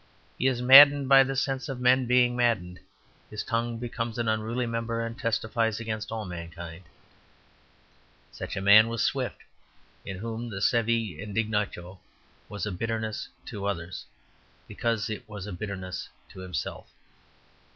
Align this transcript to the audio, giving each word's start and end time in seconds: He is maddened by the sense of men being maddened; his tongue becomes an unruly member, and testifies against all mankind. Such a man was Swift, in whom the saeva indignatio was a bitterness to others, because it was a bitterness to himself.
He 0.39 0.47
is 0.47 0.63
maddened 0.63 1.07
by 1.07 1.21
the 1.21 1.35
sense 1.35 1.69
of 1.69 1.79
men 1.79 2.07
being 2.07 2.35
maddened; 2.35 2.79
his 3.29 3.43
tongue 3.43 3.77
becomes 3.77 4.17
an 4.17 4.27
unruly 4.27 4.65
member, 4.65 5.05
and 5.05 5.15
testifies 5.15 5.79
against 5.79 6.11
all 6.11 6.25
mankind. 6.25 6.85
Such 8.31 8.55
a 8.55 8.61
man 8.61 8.87
was 8.87 9.03
Swift, 9.03 9.37
in 10.03 10.17
whom 10.17 10.49
the 10.49 10.59
saeva 10.59 11.21
indignatio 11.21 11.99
was 12.49 12.65
a 12.65 12.71
bitterness 12.71 13.27
to 13.45 13.67
others, 13.67 14.07
because 14.67 15.07
it 15.07 15.29
was 15.29 15.45
a 15.45 15.51
bitterness 15.53 16.09
to 16.29 16.39
himself. 16.39 16.87